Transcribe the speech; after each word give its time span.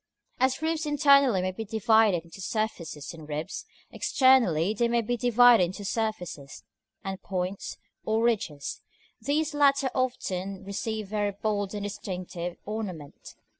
§V. 0.39 0.45
As 0.45 0.61
roofs 0.63 0.87
internally 0.87 1.43
may 1.43 1.51
be 1.51 1.63
divided 1.63 2.23
into 2.23 2.41
surfaces 2.41 3.13
and 3.13 3.29
ribs, 3.29 3.67
externally 3.91 4.73
they 4.73 4.87
may 4.87 5.01
be 5.03 5.15
divided 5.15 5.65
into 5.65 5.85
surfaces, 5.85 6.63
and 7.03 7.21
points, 7.21 7.77
or 8.03 8.23
ridges; 8.23 8.81
these 9.21 9.53
latter 9.53 9.91
often 9.93 10.63
receiving 10.65 11.05
very 11.05 11.31
bold 11.43 11.75
and 11.75 11.83
distinctive 11.83 12.57
ornament. 12.65 13.35